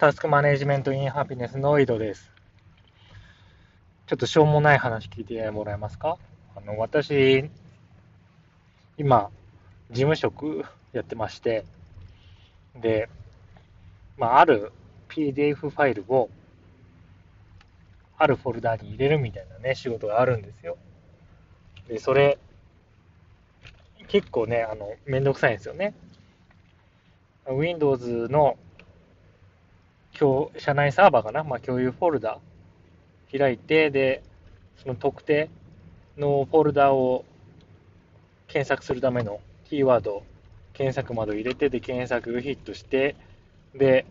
[0.00, 2.32] タスクマネジメントインハピネスの井戸です。
[4.06, 6.16] ちょっとしょうもない話聞いてもらえますか？
[6.56, 7.50] あの、私、
[8.96, 9.28] 今、
[9.90, 11.66] 事務職やってまして、
[12.76, 13.10] で、
[14.16, 14.72] まあ、ある
[15.10, 16.30] PDF ファイルを、
[18.16, 20.78] あるフォルダに入れるみたいなね、仕事があるんですよ。
[21.88, 22.38] で、それ、
[24.08, 25.92] 結構ね、あの、めんどくさいんですよね。
[27.46, 28.56] Windows の
[30.58, 32.38] 社内サーバーかな、まあ、共有フォルダ
[33.32, 34.22] 開いて、で、
[34.82, 35.48] その特定
[36.18, 37.24] のフォルダを
[38.48, 40.22] 検索するためのキーワード、
[40.72, 43.16] 検索窓入れて、で、検索ヒットして、
[43.74, 44.04] で、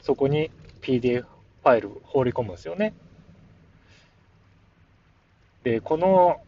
[0.00, 2.94] そこに PDF ファイル放り込むんですよね。
[5.62, 6.40] で、この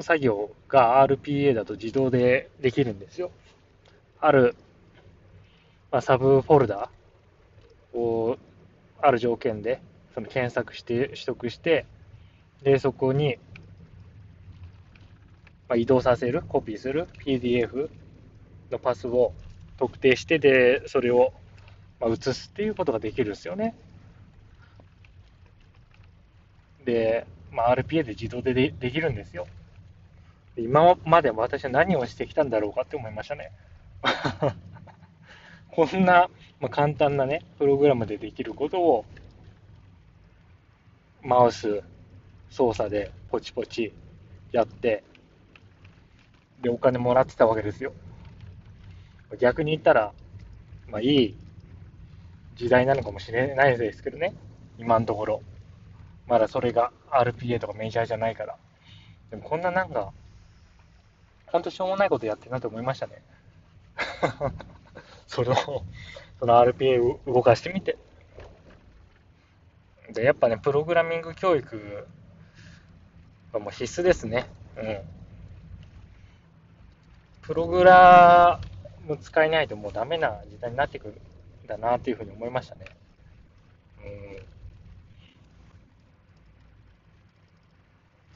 [0.00, 3.30] 作業が RPA だと自動でできるんですよ。
[4.20, 4.54] ある
[5.90, 6.90] まあ、サブフォルダ
[7.96, 8.38] を
[9.00, 9.80] ある条件で
[10.14, 11.86] その検索して取得して
[12.62, 13.36] でそこに、
[15.68, 17.88] まあ、移動させるコピーする PDF
[18.70, 19.32] のパスを
[19.78, 21.32] 特定してでそれを、
[22.00, 23.74] ま、移すっていうことができるんですよね。
[26.84, 29.46] で、まあ、RPA で自動ででできるんですよ。
[30.56, 33.52] 今まで私は何をしてきたんだろうかって思いましたね。
[35.76, 39.04] こんな、まあ、簡単なね、プログラムでできることを、
[41.22, 41.82] マウス
[42.48, 43.92] 操作でポチポチ
[44.52, 45.04] やって、
[46.62, 47.92] で、お金もらってたわけですよ。
[49.38, 50.14] 逆に言ったら、
[50.88, 51.36] まあいい
[52.54, 54.32] 時代なのかもしれないですけどね、
[54.78, 55.42] 今のところ。
[56.26, 58.56] まだそれが RPA とかメジャーじゃないから。
[59.28, 60.14] でもこんななんか、
[61.48, 63.22] ほんとしょうもないことやってるなと思いましたね。
[65.26, 65.54] その、
[66.38, 67.96] その RPA を動かしてみて。
[70.12, 72.06] で、やっぱね、プログラミング教育
[73.52, 74.46] はもう必須ですね。
[74.76, 74.98] うん。
[77.42, 78.60] プログラ
[79.06, 81.14] ム使えないともうダメな時代になってくる
[81.64, 82.86] んだなっていうふうに思いましたね。
[84.04, 84.46] うん。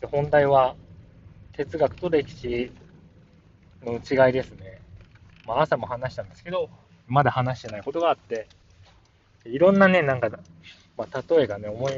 [0.00, 0.76] で本題は
[1.52, 2.70] 哲学と歴史
[3.82, 4.80] の違いですね。
[5.50, 6.70] まあ、朝も話したんですけど、
[7.08, 8.46] まだ話してないことがあって、
[9.44, 10.30] いろんなね、なんか、
[10.96, 11.92] まあ、例えがね、思い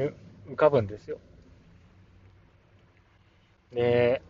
[0.49, 1.19] 浮かぶんですよ。
[3.71, 4.23] で、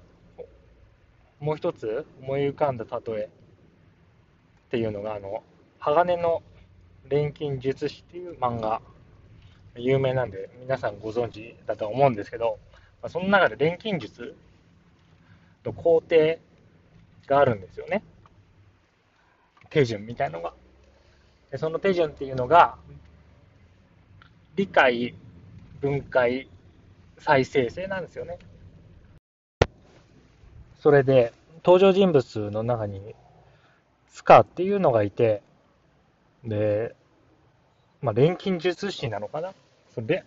[1.40, 3.30] もう一つ思い浮かんだ例え
[4.68, 5.42] っていうのが、あの、
[5.80, 6.44] 鋼の
[7.08, 8.82] 錬金術師っていう漫画、
[9.78, 12.60] 有名なんで、皆さんご存知だと思うんですけど、
[13.02, 14.36] まあ、その中で錬金術
[15.64, 16.40] の工程
[17.26, 18.04] があるんですよね。
[19.74, 20.54] 手順みたいのが。
[21.52, 22.78] でその手順っていうのが、
[24.56, 25.16] 理解、
[25.82, 26.48] 分解、
[27.18, 28.38] 再生成なんですよね。
[30.80, 31.34] それで、
[31.66, 33.16] 登場人物の中に、
[34.10, 35.42] スカっていうのがいて、
[36.44, 36.96] で、
[38.02, 39.54] まあ、錬金術師なのかな
[39.96, 40.24] それで、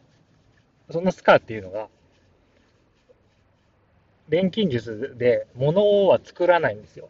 [0.91, 1.89] そのスカっていうのが、
[4.29, 7.09] 錬金術で物は作らないんですよ。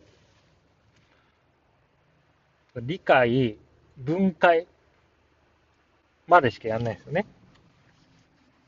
[2.83, 3.57] 理解、
[3.99, 4.67] 分解
[6.27, 7.27] までしかやんないですよね。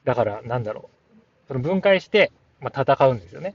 [0.05, 1.49] だから、なんだろう。
[1.49, 3.55] その分解して、まあ、戦うんですよね。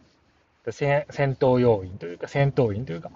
[0.70, 3.12] 戦戦闘要員というか、戦闘員というか。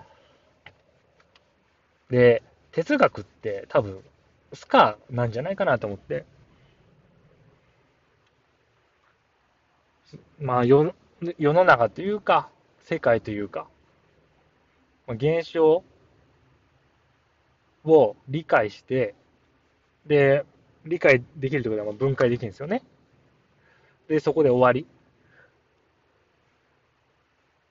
[2.09, 4.03] で、哲学って多分、
[4.53, 6.25] スカーなんじゃないかなと思って。
[10.39, 10.93] まあ、世
[11.37, 12.49] 世の中というか、
[12.81, 13.67] 世界というか、
[15.07, 15.83] まあ、現象
[17.87, 19.15] を理解して、
[20.05, 20.45] で、
[20.85, 22.83] 理解できるということは分解できるんですよね。
[24.07, 24.87] で、そこで終わり。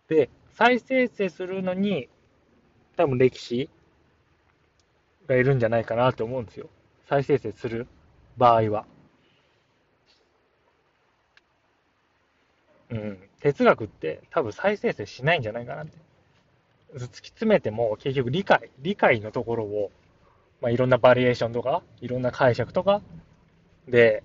[0.09, 2.09] で、再生成するのに、
[2.97, 3.69] 多分歴史
[5.27, 6.69] がいるんじゃないかなと思うんですよ。
[7.09, 7.87] 再生成する
[8.37, 8.87] 場合は。
[12.91, 13.19] うん。
[13.41, 15.93] 哲学って多分再生成しないんじゃないかなって。
[16.95, 19.91] 突き詰めても結局理解、理解のところを
[20.61, 23.03] まあ、いろんなバリエーションとか、いろんな解釈とか、
[23.89, 24.23] で、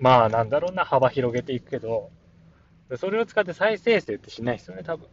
[0.00, 2.10] まあなんだろうな、幅広げていくけど、
[2.96, 5.08] それを使って再生成ってしないですよね、多分。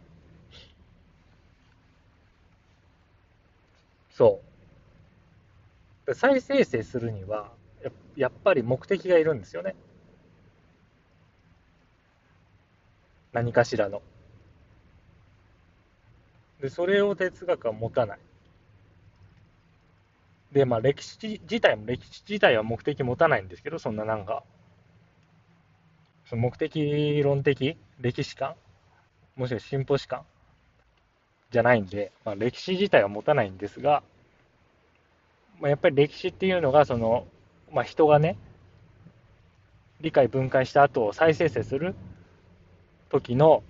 [4.10, 4.42] そ
[6.08, 6.14] う。
[6.16, 7.52] 再生成するには、
[8.16, 9.76] やっぱり目的がいるんですよね。
[13.34, 14.02] 何かしらの。
[16.60, 18.20] で、それを哲学は持たない。
[20.52, 24.44] で、まあ歴史自体も、歴史自体は目的持たないんですけど、そんななんか、
[26.26, 28.56] その目的論的歴史観
[29.36, 30.22] もしくは進歩史観
[31.52, 34.02] じゃないんで、まあ、歴史自体は持たないんですが、
[35.60, 37.28] まあ、やっぱり歴史っていうのが、その、
[37.72, 38.38] まあ、人がね、
[40.00, 41.96] 理解分解した後を再生成する
[43.10, 43.64] 時の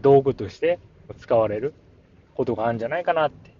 [0.00, 0.78] 道具として
[1.18, 1.74] 使われる
[2.34, 3.50] ことがあるんじゃないかなって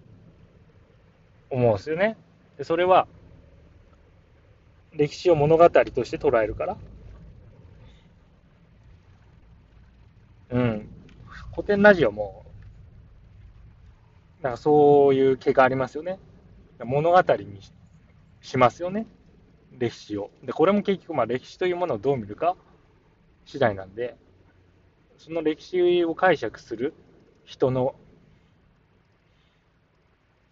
[1.49, 2.17] 思うんですよね。
[2.57, 3.07] でそれは
[4.95, 6.77] 歴史を物語として捉えるから。
[10.51, 10.87] うん。
[11.51, 12.45] 古典ラジオも、
[14.41, 16.19] なんかそういう気がありますよね。
[16.83, 17.59] 物語に
[18.41, 19.07] しますよね。
[19.71, 20.29] 歴史を。
[20.43, 22.55] で、これも結局、まあ歴史というものをどう見るか
[23.45, 24.15] 次第なんで、
[25.17, 26.93] その歴史を解釈する
[27.45, 27.95] 人の、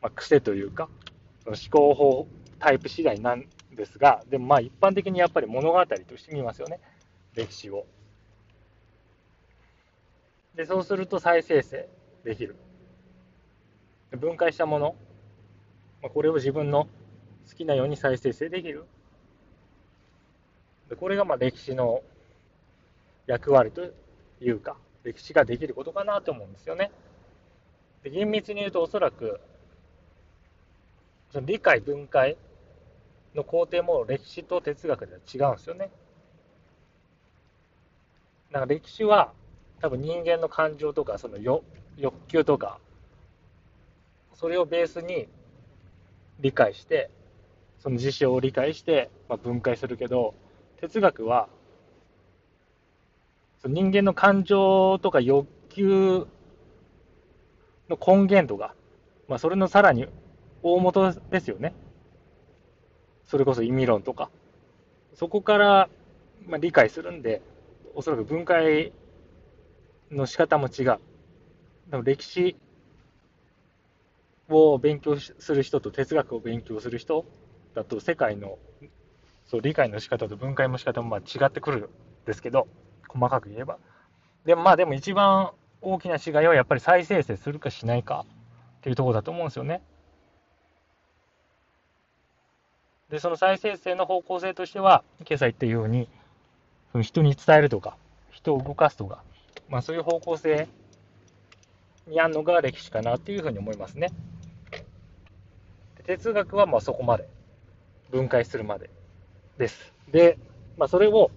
[0.01, 0.89] まあ、癖というか、
[1.46, 2.28] 思考法
[2.60, 6.80] タイプ次第なんですが、でもまあ一般的にやっぱり物語として見ますよね、
[7.34, 7.86] 歴史を。
[10.56, 11.88] で、そうすると再生成
[12.24, 12.56] できる。
[14.12, 14.96] 分解したもの、
[16.02, 16.88] まあ、これを自分の
[17.50, 18.86] 好きなように再生成できる。
[20.90, 22.02] でこれがまあ歴史の
[23.26, 23.86] 役割と
[24.42, 26.92] いうか、歴史ができることかなと思うんですよね。
[28.04, 29.40] で厳密に言うとおそらく、
[31.31, 32.38] その理解分解
[33.36, 35.89] の工程も歴史と哲学では違うんですよね。
[38.51, 39.31] だか歴史は
[39.80, 41.63] 多分人間の感情とかその欲
[42.28, 42.80] 求とか
[44.36, 45.28] それをベースに
[46.42, 47.10] 理解して
[47.80, 50.34] その事象を理解して、まあ、分解するけど
[50.81, 51.48] 哲学は
[53.62, 56.27] その人間の感情とか欲求
[57.89, 58.75] の根源とか、
[59.27, 60.07] まあ、それのさらに
[60.63, 61.74] 大元ですよね。
[63.25, 64.30] それこそ意味論とか。
[65.13, 65.90] そこから、
[66.46, 67.42] まあ、理解するんで、
[67.96, 68.92] おそらく分解
[70.12, 71.00] の仕方も違う。
[71.88, 72.56] でも歴史
[74.50, 77.25] を勉強する人と哲学を勉強する人
[77.74, 78.58] だと世界の
[79.46, 81.90] そう理解の仕方と分解の仕方もまあ違ってくるん
[82.25, 82.68] ですけど
[83.08, 83.78] 細かく言えば
[84.46, 88.25] でもまあでも一番大きな違いはやっぱり再生成するかしないか
[88.78, 89.81] っていうところだと思うんですよね
[93.12, 96.08] でその再生成の方向性としては今朝言ったように
[97.02, 97.96] 人に伝えるとか
[98.31, 99.24] 人を動かすとか
[99.72, 100.68] まあ、そういう方向性
[102.06, 104.10] にあるのが歴史かなっていうふうに思いますね。
[106.06, 107.30] 哲学はまあそこまで
[108.12, 108.90] 分解するまで
[109.58, 109.94] です。
[110.12, 110.38] で、
[110.78, 111.31] まあ、それを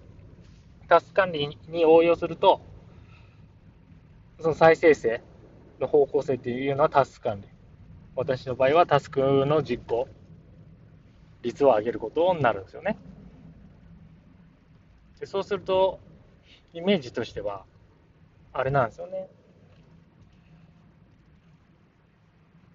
[0.89, 2.61] タスク管理に応用すると、
[4.41, 5.23] その再生成
[5.81, 7.47] の方向性っていうのはタスク管理。
[8.17, 10.09] 私の場合はタスクの実行
[11.45, 12.97] 率を上げることになるんですよね。
[15.21, 16.01] でそうすると、
[16.73, 17.65] イメージとしては、
[18.53, 19.29] あれなんですよね。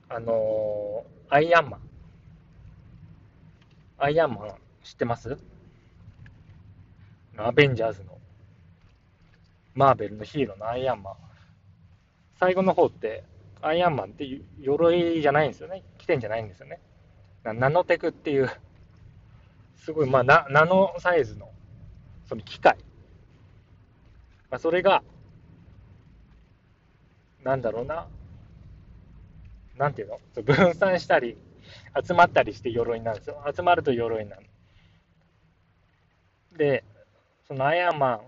[0.08, 1.82] あのー、アイアンマン。
[3.98, 5.38] アイアンマン知ってます？
[7.38, 8.18] アベンジャーズの、
[9.74, 11.14] マーベルのヒーローのアイアンマン。
[12.40, 13.24] 最後の方って、
[13.62, 14.26] アイアンマンって
[14.62, 15.84] 鎧じゃないんですよね。
[15.98, 16.80] 着てんじゃないんですよね。
[17.54, 18.50] ナノテクっていう、
[19.78, 21.50] すごい、まあ、ナナノサイズの、
[22.28, 22.78] その機械。
[24.50, 25.04] まあ、それが、
[27.44, 28.08] なんだろうな、
[29.78, 30.20] なんていうの？
[30.44, 31.38] 分散したり、
[32.06, 33.44] 集まったりして鎧になるんですよ。
[33.56, 34.46] 集まると鎧になる。
[36.58, 36.84] で、
[37.48, 38.20] そのアイアンマ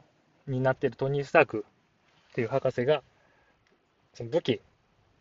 [0.47, 1.65] ンになってるトニー・スターク
[2.29, 3.03] っていう博士が、
[4.13, 4.61] その武器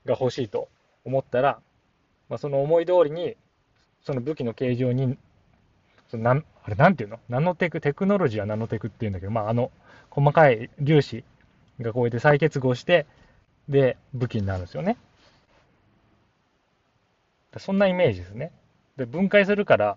[0.04, 0.68] が欲しいと
[1.04, 1.60] 思ったら、
[2.28, 3.36] まあ、その思い通りに、
[4.04, 5.16] その武器の形状に、
[6.10, 7.20] そのなんあれなんていうの？
[7.28, 9.70] ナノテク、テクノロジーはナノテクっていうんだけど、まあ、あの、
[10.10, 11.24] 細かい粒子
[11.80, 13.06] がこうやって再結合して、
[13.68, 14.96] で、武器になるんですよね。
[17.58, 18.52] そんなイメージですね。
[18.96, 19.96] で、分解するから、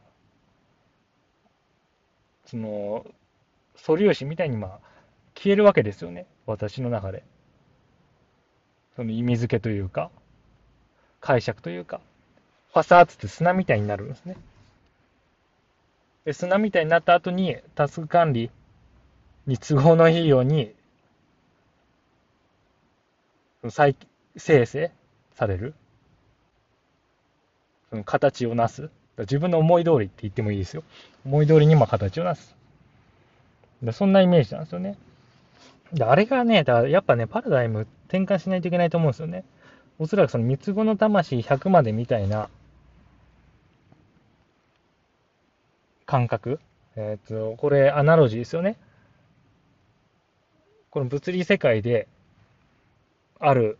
[2.45, 3.05] その、
[3.75, 4.79] 素粒子みたいにまあ、
[5.35, 6.25] 消えるわけですよね。
[6.45, 7.23] 私の中で。
[8.95, 10.11] その意味付けというか、
[11.19, 12.01] 解釈というか、
[12.73, 14.35] ファサーツって砂みたいになるんですね。
[16.25, 18.49] で砂みたいになった後に、タスク管理
[19.45, 20.73] に都合のいいように
[23.69, 23.95] 再
[24.35, 24.91] 生成
[25.35, 25.75] される。
[27.91, 28.89] その形をなす。
[29.19, 30.83] 自分の思い通りって言ってもいいですよ。
[31.25, 32.55] 思い通りにも形をなす。
[33.91, 34.97] そんなイメージなんですよね。
[36.01, 39.43] あれがね、だやっぱね、パラダイム転換しないといけないと思うんですよね。
[39.99, 42.49] おそらくその三つ子の魂100までみたいな、
[46.05, 46.59] 感覚。
[46.95, 48.77] えっ、と、これアナロジーですよね。
[50.89, 52.07] この物理世界で
[53.39, 53.79] ある、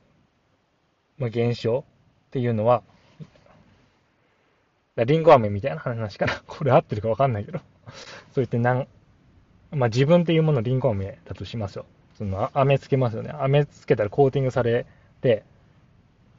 [1.17, 1.85] まあ、現象
[2.27, 2.81] っていうのは、
[4.95, 6.41] リンゴ飴みたいな話かな。
[6.47, 7.59] これ合ってるかわかんないけど。
[7.59, 7.65] そう
[8.35, 8.87] 言ってなん、
[9.71, 11.85] まあ、自分っていうものリンゴ飴だとしますよ。
[12.17, 13.29] その飴つけますよね。
[13.29, 14.85] 飴つけたらコーティングされ
[15.21, 15.43] て、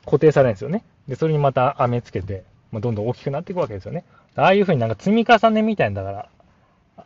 [0.04, 0.84] 固定されるんですよね。
[1.08, 4.04] で、それにまた飴つけて、まあ、どんどん大きくなっていくわけですよね。
[4.34, 6.28] ああいうふうになんか積み重ねみたいなだか
[6.96, 7.04] ら、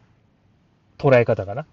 [0.97, 1.67] 捉え方かな。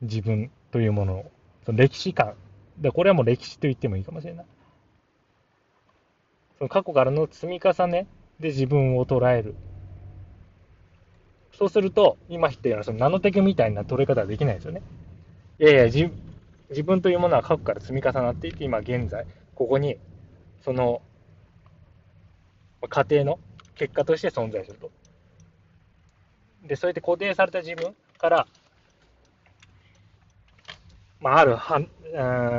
[0.00, 1.30] 自分というものを。
[1.66, 2.34] その歴史観。
[2.78, 4.46] で、これはもう歴史と言ってもいいかもしれない。
[6.56, 8.06] その過去からの積み重ね
[8.40, 9.54] で自分を捉える。
[11.52, 14.80] そうすると、今言ったようなそのナノテクみたいな捉え方はできないですよね。
[15.58, 16.10] いやいや、自
[16.70, 19.98] 自分というものは過去から積み重なっていて、今現在、ここに、
[20.64, 21.02] その、
[22.88, 23.38] 過程の
[23.74, 24.90] 結果として存在すると。
[26.62, 28.46] で、そうやって固定された自分から、
[31.20, 31.86] まあ、あるはん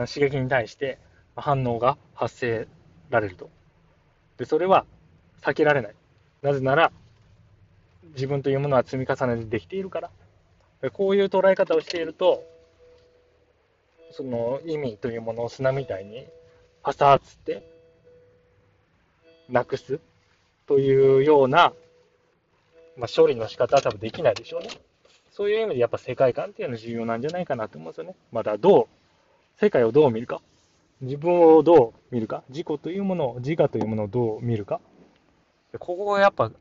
[0.08, 1.00] 刺激に対して
[1.36, 2.68] 反応が発生
[3.10, 3.50] られると。
[4.38, 4.86] で、それは
[5.42, 5.96] 避けられない。
[6.42, 6.92] なぜなら、
[8.14, 10.12] 自分というものは積み重ねでできているから。
[10.92, 12.44] こういう捉え方をしていると、
[14.12, 16.26] その意味というものを砂みたいに
[16.84, 17.64] パサーつって
[19.50, 20.00] なくす
[20.68, 21.74] というような、
[22.98, 24.70] まあ、処理の仕方は多分できないでしょうね。
[25.32, 28.16] そういう意味でやっぱ世界観っていうのは重要なんじゃないかなと思うんですよね。
[28.32, 28.88] またどう、
[29.60, 30.42] 世界をどう見るか。
[31.02, 32.44] 自分をどう見るか。
[32.50, 34.80] 自己というものを、自我というものをどう見るか。
[35.78, 36.52] ここがやっぱ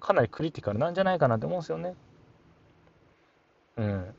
[0.00, 1.94] かなりクリティカルなんじゃないかなと思うんですよね。
[3.76, 4.14] うん。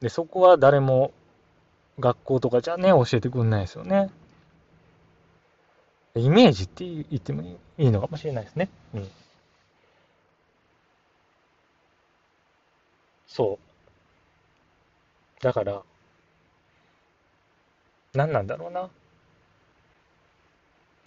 [0.00, 1.12] で、そこは誰も
[1.98, 4.10] 学校とかじゃね、教えてくんないですよね。
[6.14, 8.68] イメージって言ってもいいのかもしれないですね。
[8.94, 9.08] うん。
[13.26, 13.58] そ
[15.40, 15.42] う。
[15.42, 15.82] だから、
[18.14, 18.90] 何なんだろうな。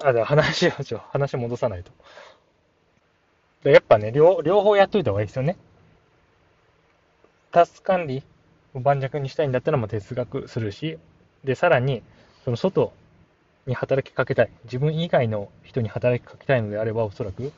[0.03, 1.91] あ、じゃあ話を、ちょ、話戻さないと。
[3.69, 5.57] やっぱね、両、両方やっといた方がいいですよね。
[7.51, 8.23] タスク管理
[8.73, 10.97] を盤石にしたいんだったら、もう哲学するし、
[11.43, 12.03] で、さらに、
[12.43, 12.91] その外
[13.65, 14.51] に働きかけたい。
[14.65, 17.51] 自分以外の人に働きかけたいのであれば、おそらく、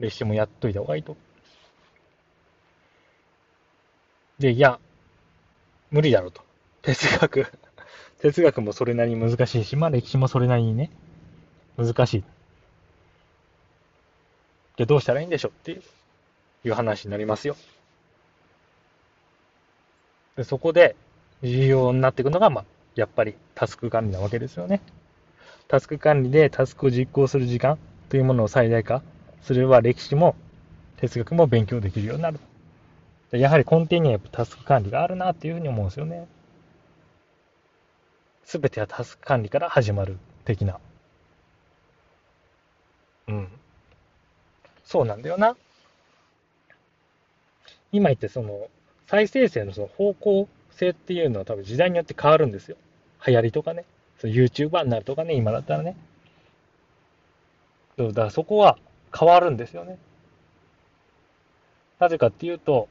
[0.00, 1.16] 歴史もやっといた方がいいと。
[4.38, 4.78] で、いや、
[5.90, 6.42] 無理だろうと。
[6.82, 7.46] 哲学
[8.20, 10.90] 哲学もそれなりに難しいし、まあ歴史もそれなりにね、
[11.76, 12.24] 難しい。
[14.76, 15.82] じゃあどうしたらいいんでしょうっていう
[16.64, 17.56] いう話になりますよ。
[20.36, 20.96] でそこで
[21.42, 24.80] 重要になっていくのが、まあ、やっぱりタスク管理なわけですよね。
[25.68, 27.78] タスク管理でタスクを実行する時間
[28.08, 29.02] というものを最大化
[29.42, 30.36] すれば歴史も
[30.98, 32.38] 哲学も勉強できるようになる。
[33.32, 36.28] やはり根底にはやっぱタスク管理があるなっていうふうに思うんですよね。
[38.44, 40.78] すべてはタスク管理から始まる的な。
[43.28, 43.48] うん。
[44.84, 45.56] そうなんだよな。
[47.92, 48.68] 今言ってその、
[49.06, 52.76] 再生性のその方向性っていうのは多分時代によって変わるんですよ。
[53.26, 53.84] 流行りとかね。
[54.22, 55.96] そ YouTuber になるとかね、今だったらね。
[57.98, 58.78] そうだからそこは
[59.12, 59.98] 変わるんですよね。
[61.98, 62.88] なぜかっていうと、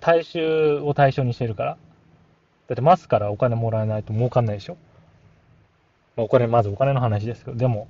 [0.00, 1.76] 大衆を対象にしてるから。
[2.68, 4.76] だってマスからお金もらえないと儲かんないでしょ。
[6.14, 7.88] まあ、お金、まずお金の話ですけど、でも、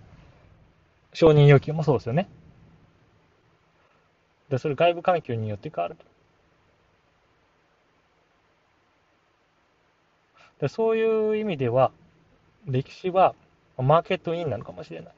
[1.13, 2.27] 承認要求もそうですよね。
[4.49, 6.07] で、それ外部環境によって変わると。
[10.61, 11.93] でそういう意味では、
[12.67, 13.35] 歴史は
[13.77, 15.15] マーケットインなのかもしれない。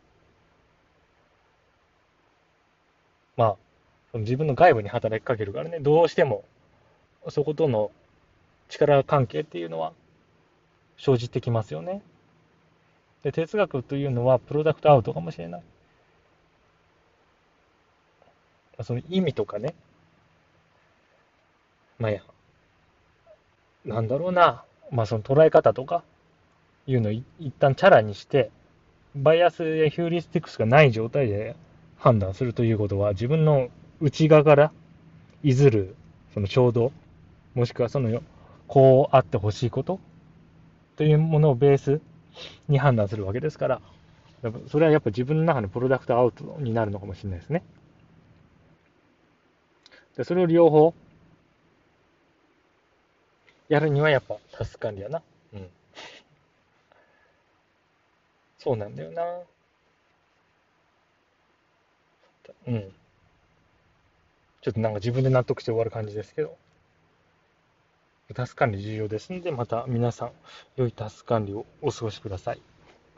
[3.37, 3.57] まあ、
[4.13, 6.45] その自分の外部に働きかけるからね、どうしても
[7.29, 7.91] そことの
[8.69, 9.93] 力関係っていうのは
[10.97, 12.03] 生じてきますよね。
[13.23, 15.63] で哲学というのはプロダクトアウトかもしれない。
[18.83, 19.75] その意味とかね。
[21.99, 22.23] まあや、
[23.85, 24.65] なんだろうな。
[24.91, 26.05] まあその捉え方とか
[26.87, 27.25] いうのを一
[27.59, 28.51] 旦チャラにして、
[29.15, 31.57] バイアスやヒューリスティックスがない状態で
[31.97, 33.69] 判断するということは自分の
[34.01, 34.73] 内側から
[35.43, 35.97] いずる
[36.35, 36.93] その衝動
[37.55, 38.23] もしくはその
[38.67, 39.99] こうあってほしいこと
[40.97, 42.01] というものをベース
[42.69, 43.81] に判断するわけですから、
[44.69, 47.63] それはやっぱ自分の中のプロダクトアウトになるのかもしれないですね。
[50.17, 50.95] でそれを両方
[53.69, 55.23] やるにはやっぱタスク管理やな。
[55.55, 55.69] うん。
[58.59, 59.23] そうなんだよな。
[62.67, 62.93] うん。
[64.63, 66.57] ちょっとなんか自分で納得して終わる感じですけど、
[68.35, 70.33] タス管理重要ですので、また皆さん、
[70.77, 72.61] 良いタス管理をお過ごしください。